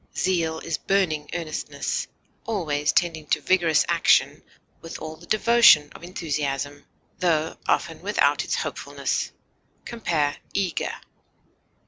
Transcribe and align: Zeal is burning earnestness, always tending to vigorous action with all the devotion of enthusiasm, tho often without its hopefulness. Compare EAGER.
Zeal 0.17 0.57
is 0.61 0.79
burning 0.79 1.29
earnestness, 1.31 2.07
always 2.47 2.91
tending 2.91 3.27
to 3.27 3.39
vigorous 3.39 3.85
action 3.87 4.41
with 4.81 4.97
all 4.97 5.15
the 5.15 5.27
devotion 5.27 5.91
of 5.93 6.03
enthusiasm, 6.03 6.85
tho 7.19 7.55
often 7.67 8.01
without 8.01 8.43
its 8.43 8.55
hopefulness. 8.55 9.31
Compare 9.85 10.37
EAGER. 10.55 10.93